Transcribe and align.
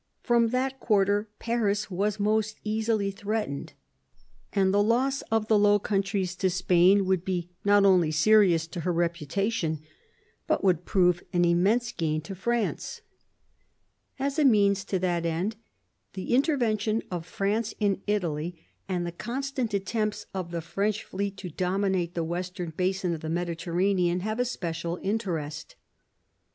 From 0.23 0.47
that 0.47 0.79
quarter 0.79 1.29
Paris 1.37 1.91
was 1.91 2.19
most 2.19 2.59
easily 2.63 3.11
threatened, 3.11 3.73
and 4.51 4.73
the 4.73 4.81
loss 4.81 5.21
of 5.31 5.47
the 5.47 5.59
Low 5.59 5.77
Countries 5.77 6.33
to 6.37 6.49
Spain 6.49 7.05
would 7.05 7.23
be 7.23 7.51
not 7.63 7.85
only 7.85 8.09
serious 8.09 8.65
to 8.65 8.79
her 8.79 8.91
reputation, 8.91 9.79
but 10.47 10.63
would 10.63 10.85
prove 10.85 11.21
an 11.33 11.45
immense 11.45 11.91
gain 11.91 12.19
to 12.21 12.33
France. 12.33 13.01
As 14.17 14.39
a 14.39 14.43
means 14.43 14.83
to 14.85 14.97
that 14.97 15.23
end 15.23 15.55
the 16.13 16.33
intervention 16.33 17.03
of 17.11 17.23
France 17.27 17.75
in 17.79 18.01
Italy, 18.07 18.59
and 18.89 19.05
the 19.05 19.11
constant 19.11 19.71
attempts 19.71 20.25
of 20.33 20.49
the 20.49 20.61
French 20.61 21.03
fleet 21.03 21.37
to 21.37 21.49
dominate 21.51 22.15
the 22.15 22.23
western 22.23 22.71
basin 22.71 23.13
of 23.13 23.21
the 23.21 23.29
Mediterranean, 23.29 24.21
have 24.21 24.39
a 24.39 24.45
special 24.45 24.97
interest. 25.03 25.75